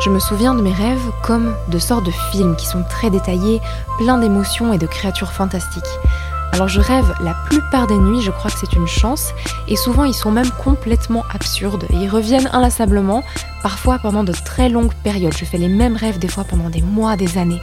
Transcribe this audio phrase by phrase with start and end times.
[0.00, 3.60] Je me souviens de mes rêves comme de sortes de films qui sont très détaillés,
[3.98, 5.84] pleins d'émotions et de créatures fantastiques.
[6.52, 9.30] Alors je rêve la plupart des nuits, je crois que c'est une chance,
[9.68, 13.22] et souvent ils sont même complètement absurdes, ils reviennent inlassablement,
[13.62, 15.36] parfois pendant de très longues périodes.
[15.36, 17.60] Je fais les mêmes rêves des fois pendant des mois, des années.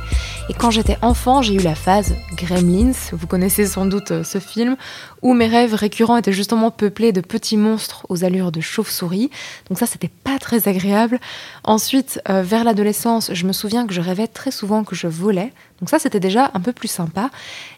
[0.50, 4.40] Et quand j'étais enfant, j'ai eu la phase Gremlins, vous connaissez sans doute euh, ce
[4.40, 4.78] film,
[5.22, 9.30] où mes rêves récurrents étaient justement peuplés de petits monstres aux allures de chauve-souris.
[9.70, 11.20] Donc ça, c'était pas très agréable.
[11.64, 15.52] Ensuite, euh, vers l'adolescence, je me souviens que je rêvais très souvent que je volais.
[15.80, 17.30] Donc ça, c'était déjà un peu plus sympa.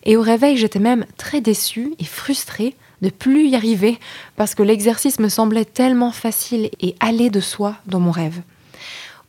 [0.03, 3.99] Et au réveil, j'étais même très déçue et frustrée de plus y arriver
[4.35, 8.41] parce que l'exercice me semblait tellement facile et allé de soi dans mon rêve.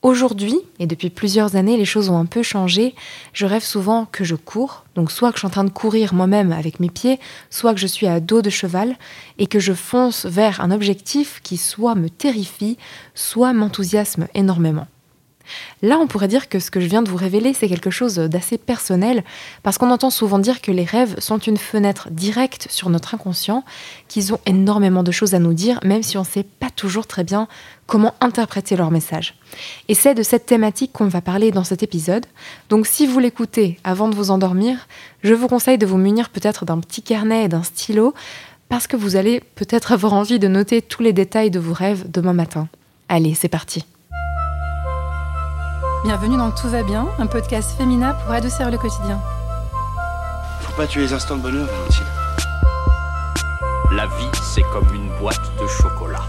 [0.02, 2.94] Aujourd'hui, et depuis plusieurs années, les choses ont un peu changé.
[3.34, 6.14] Je rêve souvent que je cours, donc soit que je suis en train de courir
[6.14, 7.20] moi-même avec mes pieds,
[7.50, 8.96] soit que je suis à dos de cheval
[9.38, 12.78] et que je fonce vers un objectif qui soit me terrifie,
[13.14, 14.86] soit m'enthousiasme énormément.
[15.82, 18.16] Là, on pourrait dire que ce que je viens de vous révéler, c'est quelque chose
[18.16, 19.24] d'assez personnel,
[19.62, 23.64] parce qu'on entend souvent dire que les rêves sont une fenêtre directe sur notre inconscient,
[24.06, 27.06] qu'ils ont énormément de choses à nous dire, même si on ne sait pas toujours
[27.06, 27.48] très bien
[27.86, 29.34] comment interpréter leur message.
[29.88, 32.26] Et c'est de cette thématique qu'on va parler dans cet épisode.
[32.68, 34.86] Donc si vous l'écoutez avant de vous endormir,
[35.22, 38.14] je vous conseille de vous munir peut-être d'un petit carnet et d'un stylo,
[38.68, 42.04] parce que vous allez peut-être avoir envie de noter tous les détails de vos rêves
[42.08, 42.68] demain matin.
[43.08, 43.84] Allez, c'est parti.
[46.02, 49.20] Bienvenue dans Tout va bien, un podcast féminin pour adoucir le quotidien.
[50.62, 52.06] Faut pas tuer les instants de bonheur, Valentine.
[53.92, 56.24] La vie, c'est comme une boîte de chocolat.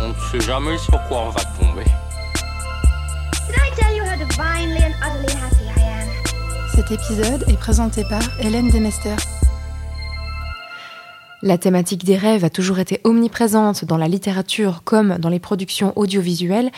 [0.00, 1.84] On ne sait jamais sur quoi on va tomber.
[6.74, 9.14] Cet épisode est présenté par Hélène Demester.
[11.44, 15.92] La thématique des rêves a toujours été omniprésente dans la littérature comme dans les productions
[15.94, 16.70] audiovisuelles,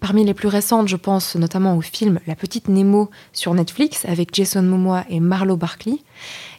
[0.00, 4.34] Parmi les plus récentes, je pense notamment au film La petite Nemo sur Netflix avec
[4.34, 5.98] Jason Momoa et Marlo Barkley.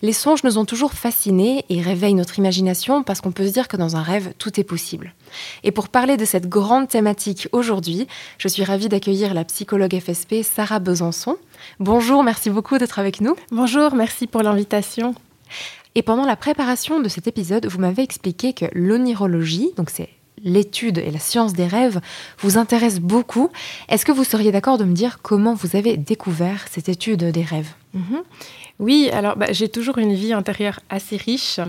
[0.03, 3.67] Les songes nous ont toujours fascinés et réveillent notre imagination parce qu'on peut se dire
[3.67, 5.15] que dans un rêve, tout est possible.
[5.63, 8.07] Et pour parler de cette grande thématique aujourd'hui,
[8.37, 11.37] je suis ravie d'accueillir la psychologue FSP Sarah Besançon.
[11.79, 13.35] Bonjour, merci beaucoup d'être avec nous.
[13.51, 15.15] Bonjour, merci pour l'invitation.
[15.95, 20.09] Et pendant la préparation de cet épisode, vous m'avez expliqué que l'onirologie, donc c'est
[20.43, 21.99] l'étude et la science des rêves
[22.39, 23.49] vous intéressent beaucoup.
[23.89, 27.43] Est-ce que vous seriez d'accord de me dire comment vous avez découvert cette étude des
[27.43, 27.73] rêves?
[27.93, 28.21] Mhm.
[28.79, 31.59] Oui, alors bah, j'ai toujours une vie intérieure assez riche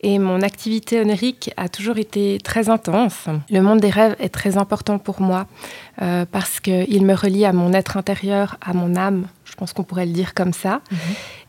[0.00, 3.26] et mon activité onirique a toujours été très intense.
[3.50, 5.46] Le monde des rêves est très important pour moi
[6.02, 9.28] euh, parce qu'il me relie à mon être intérieur, à mon âme.
[9.44, 10.80] Je pense qu'on pourrait le dire comme ça.
[10.90, 10.98] Mhm.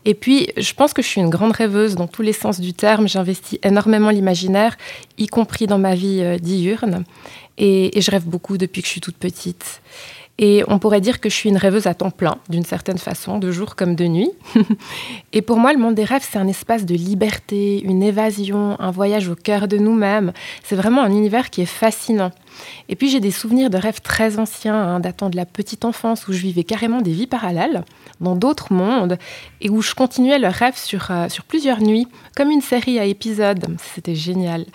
[0.04, 2.72] Et puis, je pense que je suis une grande rêveuse dans tous les sens du
[2.72, 3.08] terme.
[3.08, 4.76] J'investis énormément l'imaginaire,
[5.18, 7.04] y compris dans ma vie euh, diurne.
[7.58, 9.80] et, je rêve beaucoup depuis que je suis toute petite.
[10.40, 13.38] Et on pourrait dire que je suis une rêveuse à temps plein, d'une certaine façon,
[13.38, 14.30] de jour comme de nuit.
[15.32, 18.92] et pour moi, le monde des rêves, c'est un espace de liberté, une évasion, un
[18.92, 20.32] voyage au cœur de nous-mêmes.
[20.62, 22.30] C'est vraiment un univers qui est fascinant.
[22.88, 26.28] Et puis j'ai des souvenirs de rêves très anciens, hein, datant de la petite enfance,
[26.28, 27.84] où je vivais carrément des vies parallèles,
[28.20, 29.18] dans d'autres mondes,
[29.60, 32.06] et où je continuais le rêve sur, euh, sur plusieurs nuits,
[32.36, 33.76] comme une série à épisodes.
[33.94, 34.66] C'était génial.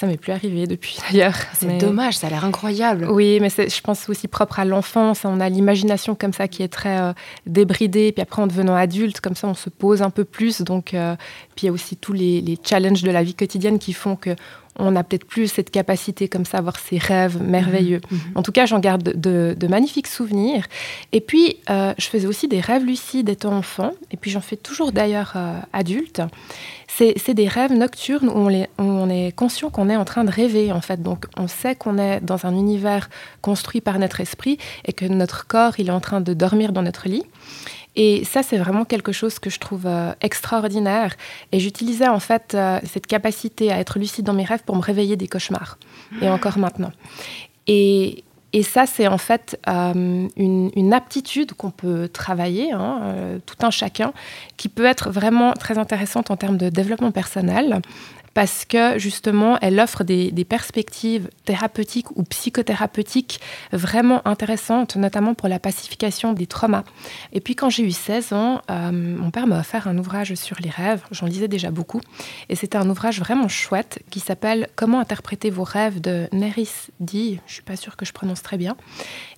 [0.00, 1.36] Ça m'est plus arrivé depuis d'ailleurs.
[1.52, 3.06] C'est dommage, ça a l'air incroyable.
[3.10, 5.26] Oui, mais je pense aussi propre à l'enfance.
[5.26, 7.12] On a l'imagination comme ça qui est très euh,
[7.44, 8.10] débridée.
[8.10, 10.62] Puis après, en devenant adulte, comme ça, on se pose un peu plus.
[10.62, 11.16] Donc, euh,
[11.54, 14.16] puis il y a aussi tous les, les, challenges de la vie quotidienne qui font
[14.16, 14.34] que
[14.80, 18.00] on n'a peut-être plus cette capacité comme ça à avoir ces rêves merveilleux.
[18.10, 18.32] Mhm, mhm.
[18.34, 20.64] En tout cas, j'en garde de, magnifiques souvenirs.
[21.12, 24.56] Et puis, euh, je faisais aussi des rêves lucides étant enfant, et puis j'en fais
[24.56, 26.22] toujours d'ailleurs euh, adulte.
[26.88, 30.70] C'est des rêves nocturnes où on, on est conscient qu'on est en train de rêver,
[30.70, 31.00] en fait.
[31.00, 33.08] Donc, on sait qu'on est dans un univers
[33.40, 36.82] construit par notre esprit et que notre corps, il est en train de dormir dans
[36.82, 37.22] notre lit.
[37.96, 41.14] Et ça, c'est vraiment quelque chose que je trouve euh, extraordinaire.
[41.52, 44.82] Et j'utilisais en fait euh, cette capacité à être lucide dans mes rêves pour me
[44.82, 45.78] réveiller des cauchemars.
[46.22, 46.92] Et encore maintenant.
[47.66, 53.00] Et, et ça, c'est en fait euh, une, une, aptitude qu'on peut travailler, hein,
[53.46, 54.12] tout un chacun,
[54.56, 57.80] qui peut être vraiment très intéressante en termes de développement personnel,
[58.34, 63.40] parce que justement, elle offre des, perspectives thérapeutiques ou psychothérapeutiques
[63.72, 66.82] vraiment intéressantes, notamment pour la pacification des traumas.
[67.32, 70.56] Et puis quand j'ai eu 16 ans, euh, mon père m'a offert un ouvrage sur
[70.60, 72.00] les rêves, j'en lisais déjà beaucoup,
[72.48, 77.38] et c'était un ouvrage vraiment chouette qui s'appelle Comment interpréter vos rêves de Neris Di,
[77.46, 78.76] je suis pas sûre que je prononce très bien.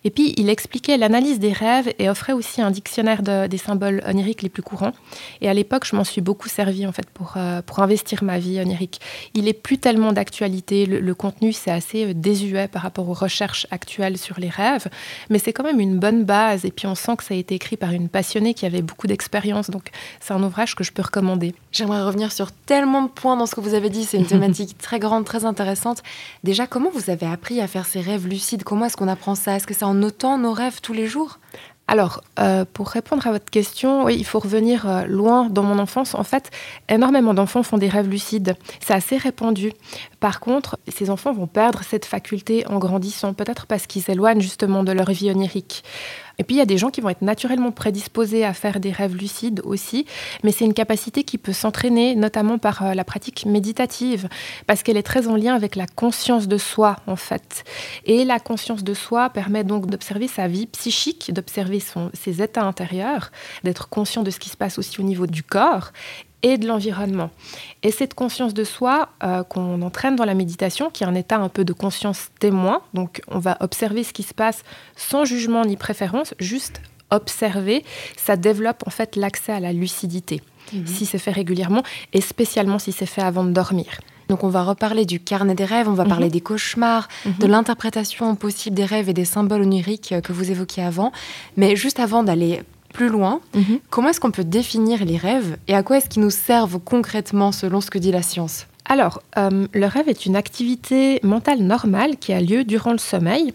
[0.05, 4.43] Et puis il expliquait l'analyse des rêves et offrait aussi un dictionnaire des symboles oniriques
[4.43, 4.93] les plus courants.
[5.41, 8.39] Et à l'époque, je m'en suis beaucoup servi en fait pour, euh, pour investir ma
[8.39, 9.01] vie onirique.
[9.35, 10.87] Il est plus tellement d'actualité.
[10.87, 14.89] Le, le, contenu, c'est assez désuet par rapport aux recherches actuelles sur les rêves,
[15.31, 16.65] mais c'est quand même une bonne base.
[16.65, 19.07] Et puis on sent que ça a été écrit par une passionnée qui avait beaucoup
[19.07, 19.71] d'expérience.
[19.71, 19.91] Donc
[20.21, 21.55] c'est un ouvrage que je peux recommander.
[21.71, 24.05] J'aimerais revenir sur tellement de points dans ce que vous avez dit.
[24.05, 26.03] C'est une thématique très grande, très intéressante.
[26.45, 28.65] Déjà, comment vous avez appris à faire ces rêves lucides?
[28.65, 29.57] Comment est-ce qu'on apprend ça?
[29.57, 31.39] Est-ce que c'est en notant nos rêves tous les jours
[31.89, 35.79] alors, euh, pour répondre à votre question, oui, il faut revenir euh, loin dans mon
[35.79, 36.15] enfance.
[36.15, 36.51] En fait,
[36.89, 38.55] énormément d'enfants font des rêves lucides.
[38.81, 39.73] C'est assez répandu.
[40.21, 44.85] Par contre, ces enfants vont perdre cette faculté en grandissant, peut-être parce qu'ils s'éloignent justement
[44.85, 45.83] de leur vie onirique.
[46.39, 48.91] Et puis il y a des gens qui vont être naturellement prédisposés à faire des
[48.91, 50.07] rêves lucides aussi,
[50.43, 54.29] mais c'est une capacité qui peut s'entraîner, notamment par euh, la pratique méditative,
[54.67, 57.65] parce qu'elle est très en lien avec la conscience de soi en fait.
[58.05, 61.83] Et la conscience de soi permet donc d'observer sa vie psychique, d'observer
[62.15, 63.31] ses états intérieurs,
[63.65, 65.93] d'être conscient de ce qui se passe aussi au niveau du corps
[66.43, 67.31] et de l'environnement.
[67.83, 71.37] Et cette conscience de soi euh, qu'on entraîne dans la méditation, qui est un état
[71.37, 74.63] un peu de conscience témoin, donc on va observer ce qui se passe
[74.97, 77.85] sans jugement ni préférence, juste observer,
[78.17, 80.41] ça développe en fait l'accès à la lucidité,
[80.73, 80.87] mhm.
[80.87, 84.01] si c'est fait régulièrement, et spécialement si c'est fait avant de dormir.
[84.29, 86.33] Donc on va reparler du carnet des rêves, on va parler mhm.
[86.33, 87.35] des cauchemars, mhm.
[87.39, 91.13] de l'interprétation possible des rêves et des symboles oniriques que vous évoquiez avant.
[91.59, 92.63] Mais juste avant d'aller
[92.93, 93.79] plus loin, mhm.
[93.91, 97.53] comment est-ce qu'on peut définir les rêves et à quoi est-ce qu'ils nous servent concrètement
[97.53, 98.67] selon ce que dit la science?
[98.85, 103.55] Alors, euh, le rêve est une activité mentale normale qui a lieu durant le sommeil.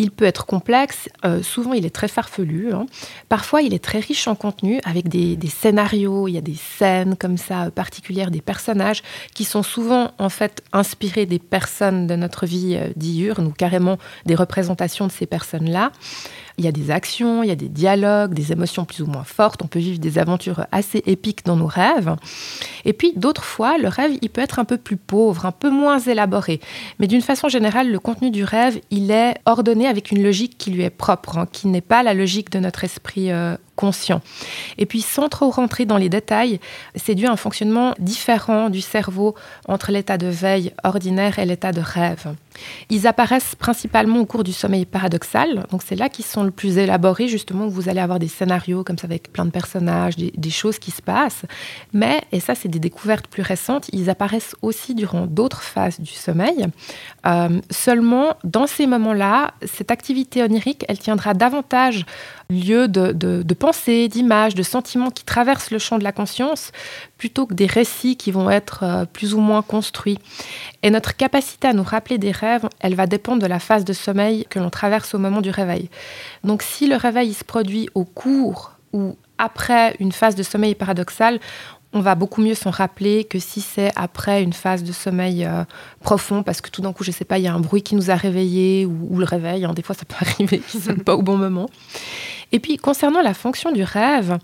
[0.00, 2.86] Il peut être complexe, euh, souvent il est très farfelu, hein.
[3.28, 6.54] parfois il est très riche en contenu avec des, des, scénarios, il y a des
[6.54, 9.02] scènes comme ça euh, particulières, des personnages
[9.34, 14.36] qui sont souvent en fait inspirés des personnes de notre vie diurne ou carrément des
[14.36, 15.90] représentations de ces personnes-là.
[16.58, 19.24] Il y a des actions, il y a des dialogues, des émotions plus ou moins
[19.24, 19.62] fortes.
[19.62, 22.16] On peut vivre des aventures assez épiques dans nos rêves.
[22.84, 25.70] Et puis d'autres fois, le rêve, il peut être un peu plus pauvre, un peu
[25.70, 26.60] moins élaboré.
[26.98, 30.70] Mais d'une façon générale, le contenu du rêve, il est ordonné avec une logique qui
[30.70, 34.20] lui est propre, hein, qui n'est pas la logique de notre esprit euh, conscient.
[34.76, 36.58] Et puis, sans trop rentrer dans les détails,
[36.96, 39.36] c'est dû à un fonctionnement différent du cerveau
[39.68, 42.34] entre l'état de veille ordinaire et l'état de rêve.
[42.90, 46.76] Ils apparaissent principalement au cours du sommeil paradoxal, donc c'est là qu'ils sont le plus
[46.76, 50.50] élaborés, justement, où vous allez avoir des scénarios comme ça avec plein de personnages, des,
[50.50, 51.42] choses qui se passent.
[51.92, 56.12] Mais, et ça c'est des découvertes plus récentes, ils apparaissent aussi durant d'autres phases du
[56.12, 56.66] sommeil.
[57.26, 62.06] Euh, seulement, dans ces moments-là, cette activité onirique, elle tiendra davantage
[62.50, 66.72] lieu de, de, pensées, d'images, de sentiments qui traversent le champ de la conscience,
[67.18, 70.18] plutôt que des récits qui vont être euh, plus ou moins construits.
[70.82, 73.92] Et notre capacité à nous rappeler des rêves, elle va dépendre de la phase de
[73.92, 75.90] sommeil que l'on traverse au moment du réveil.
[76.44, 81.38] Donc si le réveil se produit au cours ou après une phase de sommeil paradoxal,
[81.92, 85.64] on va beaucoup mieux s'en rappeler que si c'est après une phase de sommeil euh,
[86.00, 87.82] profond, parce que tout d'un coup, je ne sais pas, il y a un bruit
[87.82, 89.64] qui nous a réveillés ou, le réveil.
[89.64, 90.62] Hein, des fois, ça peut arriver,
[91.04, 91.68] pas au bon moment.
[92.52, 94.38] Et puis, concernant la fonction du rêve,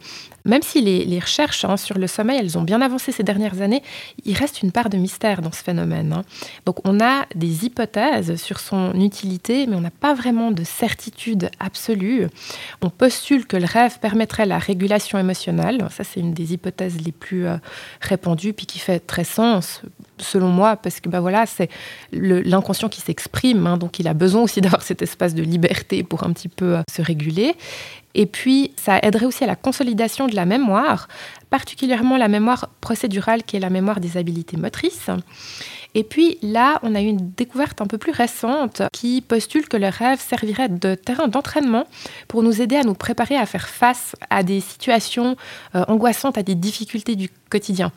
[0.44, 3.82] même si les, recherches hein, sur le sommeil, elles ont bien avancé ces dernières années,
[4.26, 6.12] il reste une part de mystère dans ce phénomène.
[6.12, 6.22] Hein.
[6.66, 11.50] Donc on a des hypothèses sur son utilité, mais on n'a pas vraiment de certitude
[11.60, 12.26] absolue.
[12.82, 15.86] On postule que le rêve permettrait la régulation émotionnelle.
[15.90, 17.56] Ça, c'est une des hypothèses les plus euh,
[18.02, 19.80] répandues, puis qui fait très sens
[20.18, 21.68] selon moi, parce que bah voilà, c'est
[22.12, 26.24] l'inconscient qui s'exprime, hein, donc il a besoin aussi d'avoir cet espace de liberté pour
[26.24, 27.54] un petit peu euh, se réguler.
[28.16, 31.08] Et puis, ça aiderait aussi à la consolidation de la mémoire,
[31.50, 35.10] particulièrement la mémoire procédurale qui est la mémoire des habiletés motrices.
[35.94, 39.76] Et puis là, on a eu une découverte un peu plus récente qui postule que
[39.76, 41.86] le rêve servirait de terrain d'entraînement
[42.26, 45.36] pour nous aider à nous préparer à faire face à des situations
[45.74, 47.92] euh, angoissantes, à des difficultés du quotidien.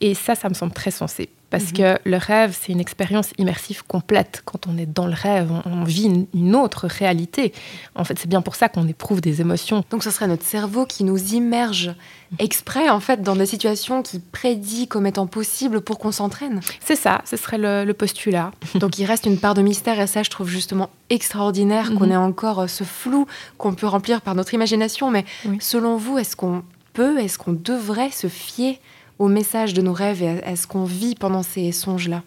[0.00, 1.28] Et ça, ça me semble très sensé.
[1.50, 1.72] Parce mhm.
[1.72, 4.42] que le rêve, c'est une expérience immersive complète.
[4.44, 7.52] Quand on est dans le rêve, on, vit une, autre réalité.
[7.94, 9.84] En fait, c'est bien pour ça qu'on éprouve des émotions.
[9.90, 11.94] Donc, ce serait notre cerveau qui nous immerge
[12.40, 16.58] exprès, en fait, dans des situations qui prédit comme étant possibles pour qu'on s'entraîne.
[16.80, 18.50] C'est ça, ce serait le, postulat.
[18.74, 22.12] Donc, il reste une part de mystère, et ça, je trouve justement extraordinaire qu'on mhm.
[22.12, 23.26] ait encore euh, ce flou
[23.58, 25.12] qu'on peut remplir par notre imagination.
[25.12, 25.24] Mais
[25.60, 28.80] selon vous, est-ce qu'on peut, est-ce qu'on devrait se fier
[29.18, 32.22] au message de nos rêves et à, ce qu'on vit pendant ces songes-là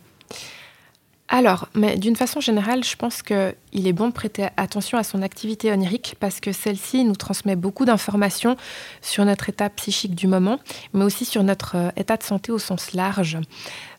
[1.29, 5.21] alors, mais d'une façon générale, je pense qu'il est bon de prêter attention à son
[5.21, 8.55] activité onirique parce que celle-ci nous transmet beaucoup d'informations
[9.01, 10.57] sur notre état psychique du moment,
[10.93, 13.37] mais aussi sur notre euh, état de santé au sens large.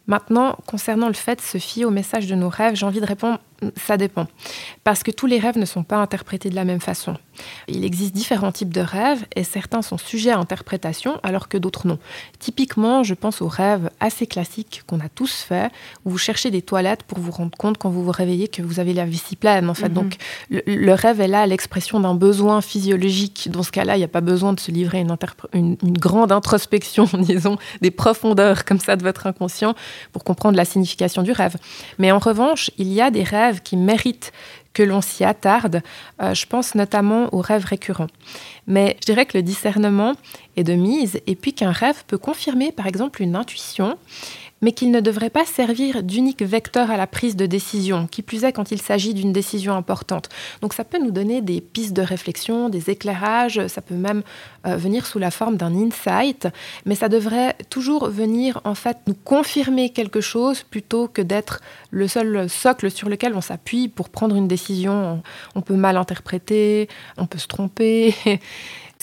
[0.07, 3.07] Maintenant, concernant le fait de se fier au message de nos rêves, j'ai envie de
[3.07, 3.39] répondre
[3.77, 4.27] Ça dépend.
[4.85, 7.17] Parce que tous les rêves ne sont pas interprétés de la même façon.
[7.69, 11.87] Il existe différents types de rêves et certains sont sujets à interprétation alors que d'autres
[11.87, 11.99] non.
[12.39, 15.71] Typiquement, je pense aux rêves assez classiques qu'on a tous fait
[16.05, 18.81] où vous cherchez des toilettes pour vous rendre compte quand vous vous réveillez que vous
[18.81, 19.69] avez la vessie pleine.
[19.71, 19.95] En fait, Mhm.
[19.95, 20.17] donc
[20.51, 23.49] le, le rêve est là l'expression d'un besoin physiologique.
[23.51, 25.17] Dans ce cas-là, il n'y a pas besoin de se livrer une,
[25.53, 29.75] une- une grande introspection, disons, des profondeurs comme ça de votre inconscient
[30.13, 31.57] pour comprendre la signification du rêve.
[31.99, 34.33] Mais en revanche, il y a des rêves qui méritent
[34.75, 35.83] que l'on s'y attarde.
[36.23, 38.07] Euh, je pense notamment aux rêves récurrents.
[38.67, 40.15] Mais je dirais que le discernement
[40.57, 43.99] est de mise et puis qu'un rêve peut confirmer par exemple une intuition
[44.61, 48.45] mais qu'il ne devrait pas servir d'unique vecteur à la prise de décision, qui plus
[48.45, 50.29] est quand il s'agit d'une décision importante.
[50.63, 54.23] Donc ça peut nous donner des pistes de réflexion, des éclairages, ça peut même
[54.67, 56.49] euh, venir sous la forme d'un insight,
[56.85, 61.61] mais ça devrait toujours venir en fait nous confirmer quelque chose plutôt que d'être
[61.91, 65.23] le seul socle sur lequel on s'appuie pour prendre une décision.
[65.55, 68.15] On peut mal interpréter, on peut se tromper.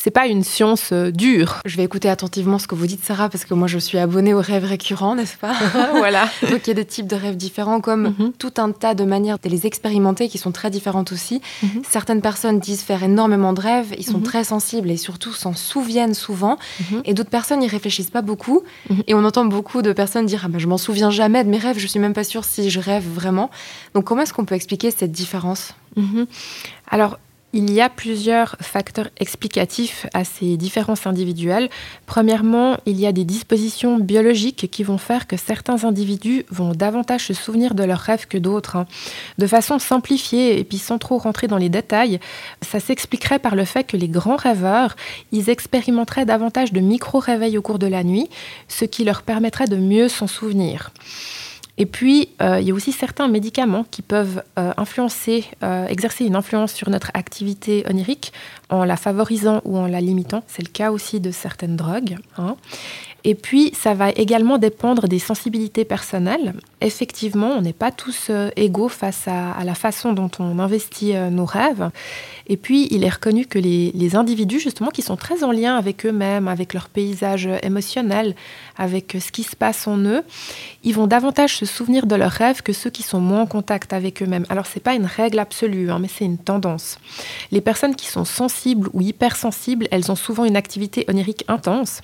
[0.06, 1.62] C'est pas une science euh, dure.
[1.66, 4.36] Je vais écouter attentivement ce que vous dites, Sarah, parce que moi, je suis abonnée
[4.36, 5.56] aux rêves récurrents, n'est-ce pas
[5.96, 6.30] voilà.
[6.52, 8.34] Donc, il y a des types de rêves différents, comme Mhm.
[8.38, 11.42] tout un tas de manières de les expérimenter qui sont très différentes aussi.
[11.64, 11.82] Mhm.
[11.90, 14.24] Certaines personnes disent faire énormément de rêves, ils sont Mhm.
[14.26, 16.60] très sensibles et surtout s'en souviennent souvent.
[17.06, 18.62] Et d'autres personnes y réfléchissent pas beaucoup.
[19.08, 21.58] Et on entend beaucoup de personnes dire ah ben, Je m'en souviens jamais de mes
[21.58, 23.50] rêves, je suis même pas sûre si je rêve vraiment.
[23.96, 25.74] Donc, comment est-ce qu'on peut expliquer cette différence?
[26.92, 27.18] Alors,
[27.56, 31.70] il y a plusieurs facteurs explicatifs à ces différences individuelles.
[32.06, 37.28] Premièrement, il y a des dispositions biologiques qui vont faire que certains individus vont davantage
[37.28, 38.76] se souvenir de leurs rêves que d'autres.
[38.76, 38.88] hein.
[39.38, 42.20] De façon simplifiée et puis sans trop rentrer dans les détails,
[42.62, 44.98] ça s'expliquerait par le fait que les grands rêveurs,
[45.32, 48.30] ils expérimenteraient davantage de micro-réveils au cours de la nuit,
[48.68, 50.92] ce qui leur permettrait de mieux s'en souvenir.
[51.78, 54.74] Et puis, euh, il y a aussi certains médicaments qui peuvent euh,
[55.64, 58.32] euh, exercer une influence sur notre activité onirique
[58.70, 60.44] en la favorisant ou en la limitant.
[60.48, 62.18] C'est le cas aussi de certaines drogues.
[62.38, 62.56] hein.
[63.28, 66.54] Et puis, ça va également dépendre des sensibilités personnelles.
[66.80, 71.90] Effectivement, on n'est pas tous égaux face à, la façon dont on investit nos rêves.
[72.48, 76.06] Et puis, il est reconnu que les, individus, justement, qui sont très en lien avec
[76.06, 78.36] eux-mêmes, avec leur paysage émotionnel,
[78.78, 80.22] avec euh, ce qui se passe en eux,
[80.84, 83.94] ils vont davantage se souvenir de leurs rêves que ceux qui sont moins en contact
[83.94, 84.46] avec eux-mêmes.
[84.50, 87.00] Alors, c'est pas une règle absolue, hein, mais c'est une tendance.
[87.52, 92.02] Les personnes qui sont sensibles ou hypersensibles, elles ont souvent une activité onirique intense.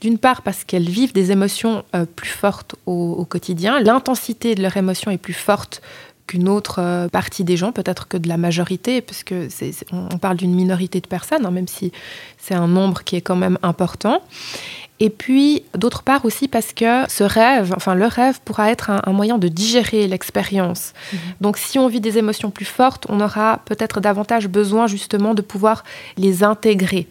[0.00, 3.80] D'une part, parce qu'elles vivent des émotions euh, plus fortes au, au quotidien.
[3.80, 5.82] L'intensité de leurs émotions est plus forte
[6.30, 10.36] qu'une autre euh, partie des gens, peut-être que de la majorité, puisque c'est- on parle
[10.36, 11.90] d'une minorité de personnes, hein, même si
[12.38, 14.22] c'est un nombre qui est quand même important.
[15.02, 19.00] Et puis, d'autre part aussi parce que ce rêve, enfin le rêve pourra être un,
[19.04, 20.92] un moyen de digérer l'expérience.
[21.40, 25.42] Donc si on vit des émotions plus fortes, on aura peut-être davantage besoin justement de
[25.42, 25.84] pouvoir
[26.18, 27.08] les intégrer.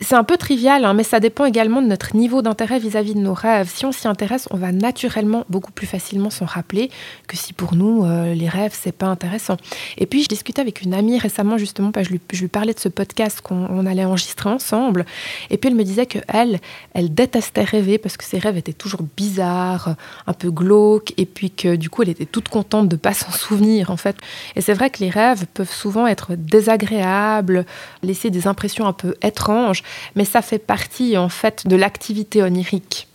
[0.00, 3.20] C'est un peu trivial, hein, mais ça dépend également de notre niveau d'intérêt vis-à-vis de
[3.20, 3.70] nos rêves.
[3.72, 6.90] Si on s'y intéresse, on va naturellement beaucoup plus facilement s'en rappeler
[7.28, 9.56] que si pour nous, euh, les rêves, c'est pas intéressant.
[9.96, 12.74] Et puis, je discutais avec une amie récemment, justement, parce je lui, je lui parlais
[12.74, 15.06] de ce podcast qu'on on allait enregistrer ensemble.
[15.50, 16.58] Et puis, elle me disait que elle,
[16.92, 19.94] elle détestait rêver parce que ses rêves étaient toujours bizarres,
[20.26, 23.30] un peu glauques, et puis que du coup, elle était toute contente de pas s'en
[23.30, 24.16] souvenir, en fait.
[24.56, 27.64] Et c'est vrai que les rêves peuvent souvent être désagréables,
[28.02, 29.83] laisser des impressions un peu étranges,
[30.14, 33.08] mais ça fait partie, en fait, de l'activité onirique.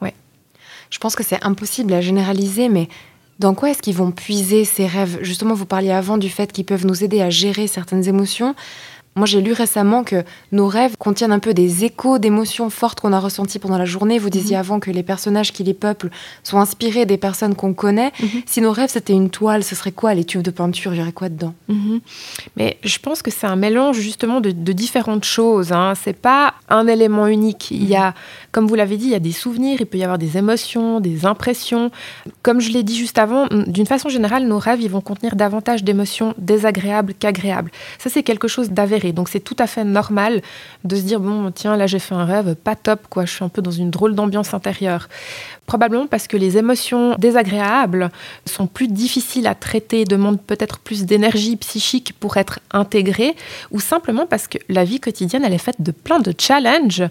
[0.00, 0.14] Ouais.
[0.90, 2.88] Je pense que c'est impossible à généraliser, mais
[3.38, 5.18] dans quoi est-ce qu'ils vont puiser ces rêves?
[5.22, 8.54] Justement, vous parliez avant du fait qu'ils peuvent nous aider à gérer certaines émotions.
[9.16, 13.14] Moi, j'ai lu récemment que nos rêves contiennent un peu des échos d'émotions fortes qu'on
[13.14, 14.18] a ressenties pendant la journée.
[14.18, 16.10] Vous disiez avant que les personnages qui les peuplent
[16.42, 18.12] sont inspirés des personnes qu'on connaît.
[18.20, 18.42] Mhm.
[18.44, 20.12] Si nos rêves, c'était une toile, ce serait quoi?
[20.12, 21.54] Les tubes de peinture Il y aurait quoi dedans?
[21.68, 22.00] Mhm.
[22.56, 25.72] Mais je pense que c'est un mélange justement de, de différentes choses.
[25.72, 25.94] Hein.
[26.02, 27.70] C'est pas un élément unique.
[27.70, 28.14] Il y a,
[28.56, 30.98] comme vous l'avez dit, il y a des souvenirs, il peut y avoir des émotions,
[30.98, 31.90] des impressions.
[32.40, 35.84] Comme je l'ai dit juste avant, d'une façon générale, nos rêves, ils vont contenir davantage
[35.84, 37.70] d'émotions désagréables qu'agréables.
[37.98, 39.12] Ça, c'est quelque chose d'avéré.
[39.12, 40.40] Donc, c'est tout à fait normal
[40.84, 43.26] de se dire bon, tiens, là, j'ai fait un rêve pas top, quoi.
[43.26, 45.10] Je suis un peu dans une drôle d'ambiance intérieure.
[45.66, 48.10] Probablement parce que les émotions désagréables
[48.46, 53.34] sont plus difficiles à traiter, demandent peut-être plus d'énergie psychique pour être intégrées,
[53.72, 57.02] ou simplement parce que la vie quotidienne, elle est faite de plein de challenges,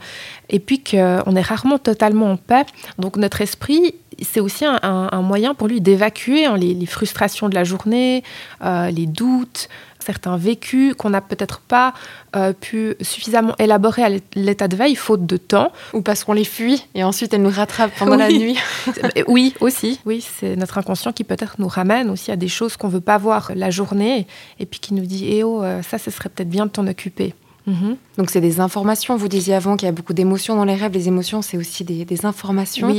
[0.50, 2.66] et puis qu'on est rarement totalement en paix.
[3.00, 7.56] Donc notre esprit, c'est aussi un, moyen pour lui d'évacuer hein, les, les frustrations de
[7.56, 8.24] la journée,
[8.64, 9.70] euh, les doutes.
[10.00, 11.94] certains vécus qu'on n'a peut-être pas
[12.36, 15.72] euh, pu suffisamment élaborer à l'état de veille, faute de temps.
[15.94, 18.58] Ou parce qu'on les fuit et ensuite elles nous rattrapent pendant la nuit.
[19.28, 20.00] oui, aussi.
[20.06, 23.18] Oui, c'est notre inconscient qui peut-être nous ramène aussi à des choses qu'on veut pas
[23.18, 24.28] voir la journée
[24.60, 26.88] et puis qui nous dit Eh oh, euh, ça, ce serait peut-être bien de t'en
[26.88, 27.34] occuper.
[27.68, 27.98] Mhm.
[28.18, 29.18] Donc c'est des informations.
[29.18, 30.92] Vous disiez avant qu'il y a beaucoup d'émotions dans les rêves.
[30.94, 32.96] Les émotions, c'est aussi des, informations.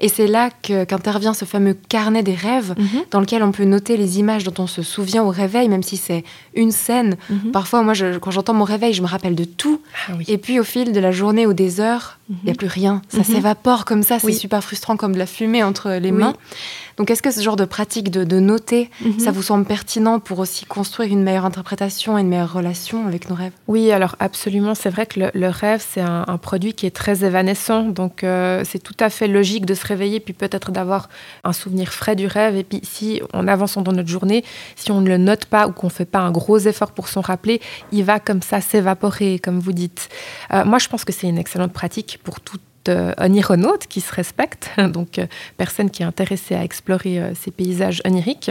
[0.00, 3.04] Et c'est là qu'intervient ce fameux carnet des rêves mhm.
[3.10, 5.96] dans lequel on peut noter les images dont on se souvient au réveil, même si
[5.96, 6.24] c'est
[6.58, 7.16] une scène.
[7.30, 7.52] Mhm.
[7.52, 9.80] Parfois, moi, quand j'entends mon réveil, je me rappelle de tout.
[10.08, 12.68] Ah Et puis au fil de la journée ou des heures, il n'y a plus
[12.68, 13.00] rien.
[13.08, 14.18] Ça s'évapore comme ça.
[14.18, 16.34] C'est super frustrant comme de la fumée entre les mains.
[16.98, 19.20] Donc, est-ce que ce genre de pratique de, noter, mhm.
[19.20, 23.30] ça vous semble pertinent pour aussi construire une meilleure interprétation et une meilleure relation avec
[23.30, 23.52] nos rêves?
[23.68, 24.74] Oui, alors absolument.
[24.74, 27.82] C'est vrai que le, rêve, c'est un, produit qui est très évanescent.
[27.84, 31.08] Donc, euh, c'est tout à fait logique de se réveiller, puis peut-être d'avoir
[31.44, 32.56] un souvenir frais du rêve.
[32.56, 35.72] Et puis, si on avance dans notre journée, si on ne le note pas ou
[35.72, 37.60] qu'on ne fait pas un gros effort pour s'en rappeler,
[37.92, 40.08] il va comme ça s'évaporer, comme vous dites.
[40.52, 44.14] Euh, moi, je pense que c'est une excellente pratique pour tout euh, onironaute qui se
[44.14, 45.26] respecte, donc euh,
[45.58, 48.50] personne qui est intéressée à explorer euh, ces paysages oniriques.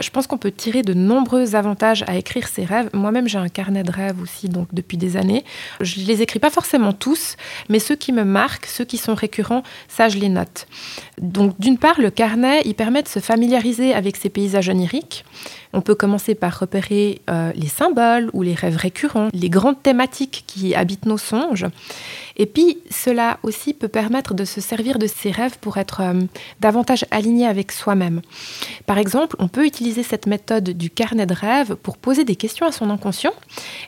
[0.00, 2.90] Je pense qu'on peut tirer de nombreux avantages à écrire ses rêves.
[2.94, 5.44] Moi-même, j'ai un carnet de rêves aussi, donc depuis des années.
[5.80, 7.36] Je les écris pas forcément tous,
[7.68, 10.66] mais ceux qui me marquent, ceux qui sont récurrents, ça, je les note.
[11.20, 15.24] Donc, d'une part, le carnet, il permet de se familiariser avec ces paysages oniriques.
[15.72, 17.20] On peut commencer par repérer
[17.54, 21.66] les symboles ou les rêves récurrents, les grandes thématiques qui habitent nos songes.
[22.40, 26.22] Et puis, cela aussi peut permettre de se servir de ses rêves pour être euh,
[26.60, 28.22] davantage aligné avec soi-même.
[28.86, 32.66] Par exemple, on peut utiliser cette méthode du carnet de rêves pour poser des questions
[32.66, 33.34] à son inconscient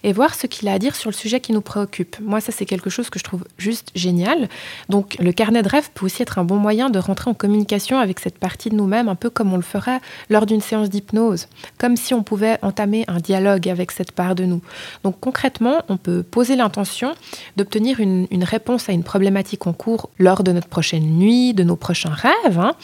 [0.05, 2.17] et voir ce qu'il a à dire sur le sujet qui nous préoccupe.
[2.21, 4.51] Moi, ça, c'est quelque chose que je trouve juste génial.
[4.91, 7.99] Donc, le carnet de rêves peut aussi être un bon moyen de rentrer en communication
[7.99, 11.49] avec cette partie de nous-mêmes, un peu comme on le ferait lors d'une séance d'hypnose,
[11.79, 14.61] comme si on pouvait entamer un dialogue avec cette part de nous.
[15.05, 17.15] Donc, concrètement, on peut poser l'intention
[17.57, 21.77] d'obtenir une réponse à une problématique en cours lors de notre prochaine nuit, de nos
[21.77, 22.59] prochains rêves.
[22.59, 22.75] Hein.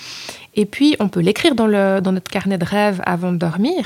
[0.55, 3.85] Et puis, on peut l'écrire dans, notre carnet de rêves avant de dormir.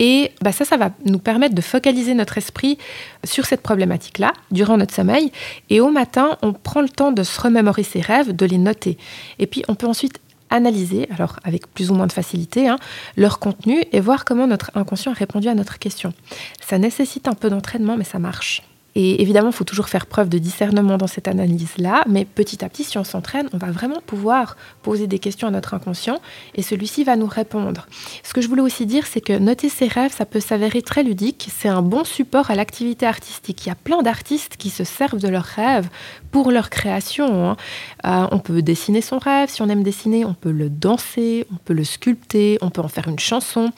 [0.00, 2.78] Et bah ça, ça va nous permettre de focaliser notre esprit
[3.24, 5.32] sur cette problématique-là durant notre sommeil.
[5.70, 8.96] Et au matin, on prend le temps de se remémorer ses rêves, de les noter.
[9.38, 12.78] Et puis, on peut ensuite analyser, alors avec plus ou moins de facilité, hein,
[13.16, 16.12] leur contenu et voir comment notre inconscient a répondu à notre question.
[16.60, 18.62] Ça nécessite un peu d'entraînement, mais ça marche.
[18.94, 22.68] Et évidemment, il faut toujours faire preuve de discernement dans cette analyse-là, mais petit à
[22.68, 26.18] petit, si on s'entraîne, on va vraiment pouvoir poser des questions à notre inconscient
[26.54, 27.86] et celui-ci va nous répondre.
[28.24, 31.02] Ce que je voulais aussi dire, c'est que noter ses rêves, ça peut s'avérer très
[31.02, 31.48] ludique.
[31.54, 33.66] C'est un bon support à l'activité artistique.
[33.66, 35.88] Il y a plein d'artistes qui se servent de leurs rêves
[36.30, 37.50] pour leur création.
[37.50, 37.56] Hein.
[38.04, 41.56] Euh, on peut dessiner son rêve, si on aime dessiner, on peut le danser, on
[41.56, 43.70] peut le sculpter, on peut en faire une chanson.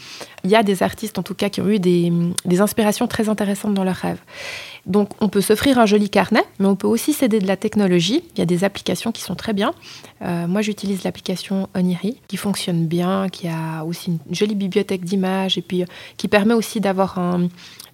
[0.45, 2.13] Il y a des artistes en tout cas qui ont eu des,
[2.45, 4.21] des inspirations très intéressantes dans leurs rêves.
[4.87, 8.25] Donc on peut s'offrir un joli carnet, mais on peut aussi s'aider de la technologie.
[8.35, 9.75] Il y a des applications qui sont très bien.
[10.23, 15.59] Euh, moi j'utilise l'application Oniri qui fonctionne bien, qui a aussi une jolie bibliothèque d'images
[15.59, 15.85] et euh,
[16.17, 17.49] qui permet aussi d'avoir un,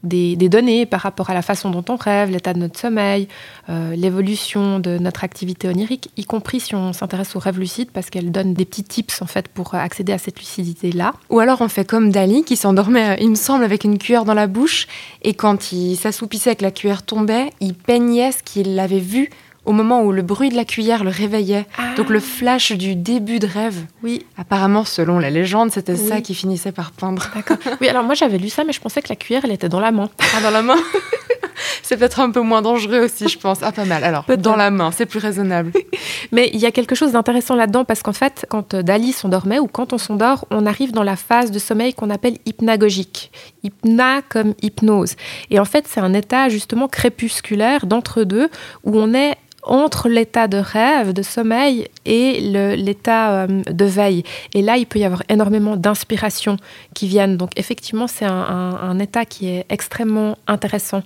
[0.06, 3.28] des, données par rapport à la façon dont on rêve, l'état de notre sommeil,
[3.68, 8.10] euh, l'évolution de notre activité onirique, y compris si on s'intéresse aux rêves lucides, parce
[8.10, 11.14] qu'elle donne des petits tips en fait pour accéder à cette lucidité-là.
[11.30, 14.24] Ou alors on fait comme Dali qui s'endormait, euh, il me semble, avec une cuillère
[14.24, 14.86] dans la bouche,
[15.22, 19.30] et quand il s'assoupissait et que la cuillère tombait, il peignait ce qu'il avait vu
[19.66, 21.66] au moment où le bruit de la cuillère le réveillait.
[21.76, 21.94] Ah.
[21.96, 23.84] Donc le flash du début de rêve.
[24.02, 24.24] Oui.
[24.38, 27.28] Apparemment, selon la légende, c'était ça qui finissait par peindre.
[27.34, 27.56] D'accord.
[27.80, 29.80] Oui, alors moi j'avais lu ça, mais je pensais que la cuillère, elle était dans
[29.80, 30.08] la main.
[30.36, 30.76] Ah, dans la main
[31.82, 33.58] C'est peut-être un peu moins dangereux aussi, je pense.
[33.62, 34.02] Ah, pas mal.
[34.02, 35.72] Alors, dans la main, c'est plus raisonnable.
[36.32, 39.66] mais il y a quelque chose d'intéressant là-dedans parce qu'en fait, quand Dali s'endormait ou
[39.66, 43.30] quand on s'endort, on arrive dans la phase de sommeil qu'on appelle hypnagogique.
[43.66, 45.16] Hypna comme hypnose.
[45.50, 48.48] Et en fait, c'est un état justement crépusculaire d'entre-deux
[48.84, 54.22] où on est entre l'état de rêve, de sommeil et l'état euh, de veille.
[54.54, 56.56] Et là, il peut y avoir énormément d'inspirations
[56.94, 57.36] qui viennent.
[57.36, 61.02] Donc effectivement, c'est un, état qui est extrêmement intéressant.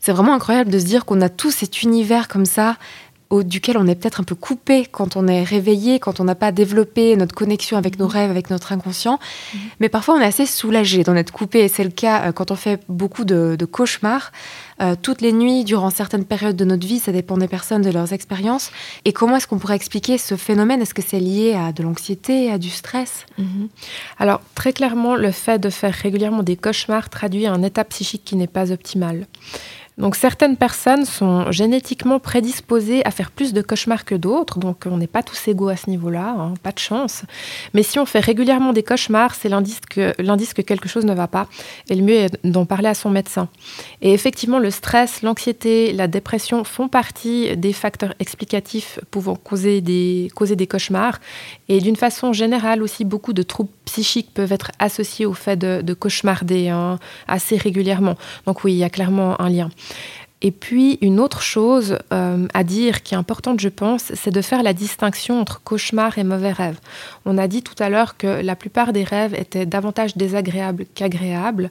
[0.00, 2.76] C'est vraiment incroyable de se dire qu'on a tout cet univers comme ça
[3.40, 6.52] duquel on est peut-être un peu coupé quand on est réveillé, quand on n'a pas
[6.52, 8.12] développé notre connexion avec nos mhm.
[8.12, 9.18] rêves, avec notre inconscient.
[9.54, 9.60] Mhm.
[9.80, 11.60] Mais parfois, on est assez soulagé d'en être coupé.
[11.60, 14.32] Et c'est le cas euh, quand on fait beaucoup de, cauchemars.
[14.80, 17.90] Euh, toutes les nuits, durant certaines périodes de notre vie, ça dépend des personnes, de
[17.90, 18.70] leurs expériences.
[19.04, 20.82] Et comment est-ce qu'on pourrait expliquer ce phénomène?
[20.82, 23.24] Est-ce que c'est lié à de l'anxiété, à du stress?
[23.38, 23.68] Mhm.
[24.18, 28.36] Alors, très clairement, le fait de faire régulièrement des cauchemars traduit un état psychique qui
[28.36, 29.26] n'est pas optimal.
[29.98, 34.96] Donc certaines personnes sont génétiquement prédisposées à faire plus de cauchemars que d'autres, donc on
[34.96, 37.22] n'est pas tous égaux à ce niveau-là, hein, pas de chance.
[37.74, 41.46] Mais si on fait régulièrement des cauchemars, c'est l'indice que, quelque chose ne va pas,
[41.90, 43.48] et le mieux est d'en parler à son médecin.
[44.00, 50.30] Et effectivement, le stress, l'anxiété, la dépression font partie des facteurs explicatifs pouvant causer des,
[50.34, 51.20] causer des cauchemars,
[51.68, 55.94] et d'une façon générale aussi, beaucoup de troubles psychiques peuvent être associés au fait de,
[55.94, 58.16] cauchemarder hein, assez régulièrement.
[58.46, 59.70] Donc oui, il y a clairement un lien.
[60.44, 64.42] Et puis, une autre chose euh, à dire qui est importante, je pense, c'est de
[64.42, 66.80] faire la distinction entre cauchemar et mauvais rêve.
[67.24, 71.70] On a dit tout à l'heure que la plupart des rêves étaient davantage désagréables qu'agréables.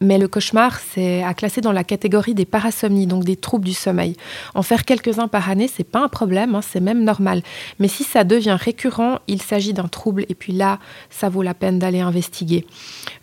[0.00, 3.74] Mais le cauchemar, c'est à classer dans la catégorie des parasomnies, donc des troubles du
[3.74, 4.16] sommeil.
[4.54, 7.42] En faire quelques-uns par année, c'est pas un problème, hein, c'est même normal.
[7.78, 10.78] Mais si ça devient récurrent, il s'agit d'un trouble, et puis là,
[11.10, 12.64] ça vaut la peine d'aller investiguer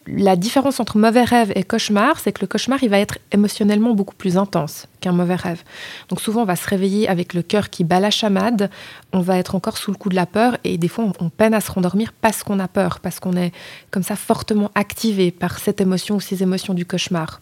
[0.08, 3.94] la différence entre mauvais rêve et cauchemar, c'est que le cauchemar, il va être émotionnellement
[3.94, 5.62] beaucoup plus intense qu'un mauvais rêve.
[6.10, 8.72] Donc souvent, on va se réveiller avec le cœur qui bat la chamade,
[9.14, 11.54] on va être encore sous le coup de la peur et des fois, on, peine
[11.54, 13.52] à se rendormir parce qu'on a peur, parce qu'on est
[13.92, 17.40] comme ça fortement activé par cette émotion ou ces émotions du cauchemar.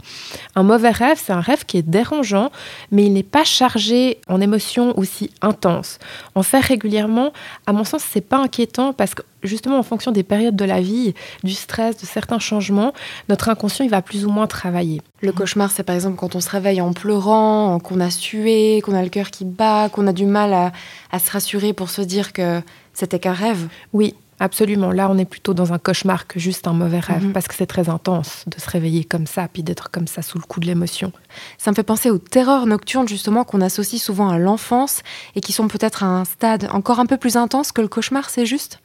[0.56, 2.52] Un mauvais rêve, c'est un rêve qui est dérangeant,
[2.91, 5.99] mais il n'est pas chargé en émotions aussi intenses.
[6.36, 7.32] En faire régulièrement,
[7.65, 10.82] à mon sens, c'est pas inquiétant parce que justement en fonction des périodes de la
[10.82, 12.93] vie, du stress, de certains changements,
[13.29, 15.01] notre inconscient il va plus ou moins travailler.
[15.21, 18.95] Le cauchemar, c'est par exemple quand on se réveille en pleurant, qu'on a sué, qu'on
[18.95, 20.71] a le cœur qui bat, qu'on a du mal à,
[21.12, 22.62] à se rassurer pour se dire que
[22.93, 23.67] c'était qu'un rêve.
[23.93, 24.91] Oui, Absolument.
[24.91, 27.32] Là, on est plutôt dans un cauchemar que juste un mauvais rêve, mhm.
[27.32, 30.38] parce que c'est très intense de se réveiller comme ça, puis d'être comme ça sous
[30.38, 31.13] le coup de l'émotion.
[31.58, 35.01] Ça me fait penser aux terreurs nocturnes, justement, qu'on associe souvent à l'enfance
[35.36, 38.29] et qui sont peut-être à un stade encore un peu plus intense que le cauchemar,
[38.29, 38.79] c'est juste?